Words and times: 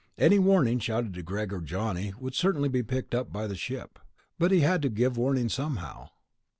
Any 0.17 0.39
warning 0.39 0.79
shouted 0.79 1.13
to 1.13 1.21
Greg 1.21 1.53
and 1.53 1.63
Johnny 1.67 2.11
would 2.19 2.33
certainly 2.33 2.69
be 2.69 2.81
picked 2.81 3.13
up 3.13 3.31
by 3.31 3.45
the 3.45 3.55
ship. 3.55 3.99
But 4.39 4.49
he 4.51 4.61
had 4.61 4.81
to 4.81 4.89
give 4.89 5.15
warning 5.15 5.47
somehow. 5.47 6.09